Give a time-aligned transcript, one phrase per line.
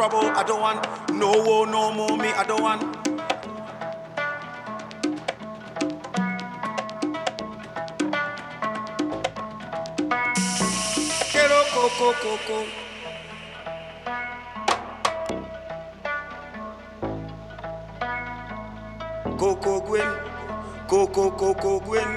[0.00, 0.80] trouble, I don't want
[1.12, 2.80] no war, no more me, I don't want.
[11.30, 12.64] Quiero coco coco
[19.36, 20.08] Coco Gwen,
[20.88, 22.08] Coco Coco Gwen.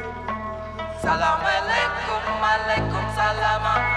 [1.01, 3.92] Salam alaikum, alaikum salama.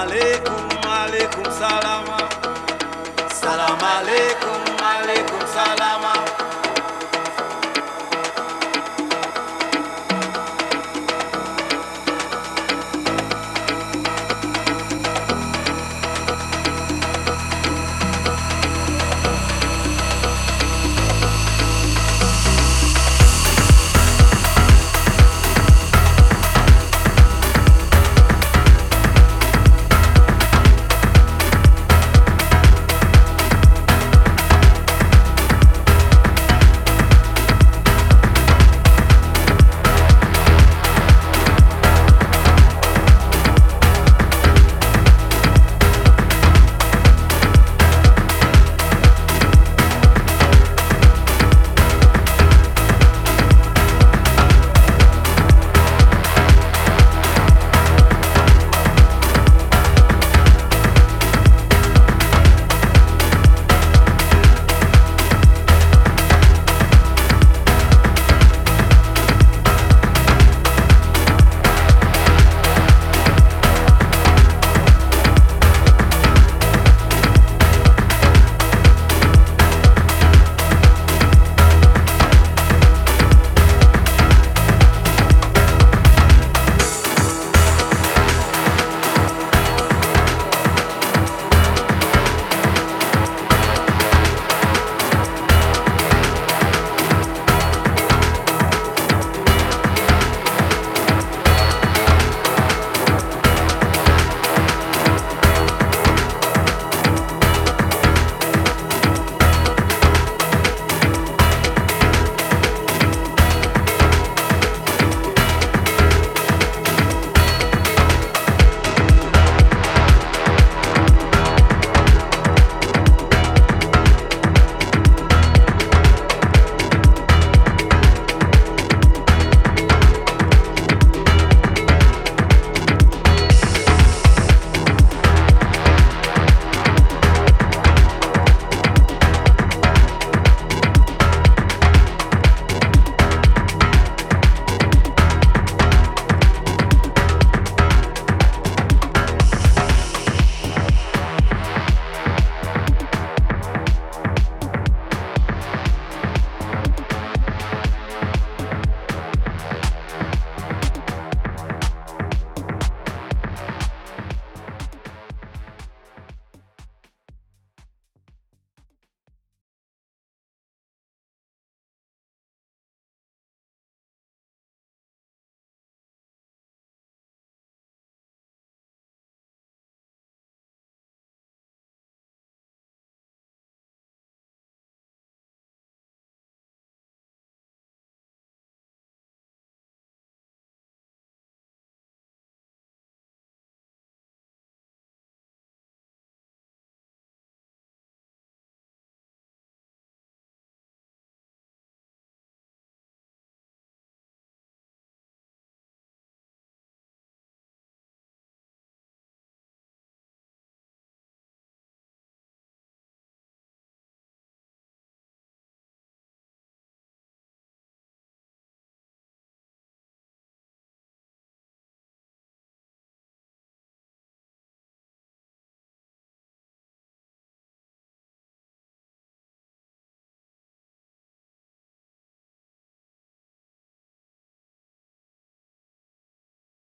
[0.00, 0.64] Alaikum,
[0.98, 2.18] alaikum salama.
[3.40, 4.47] Salam alaikum.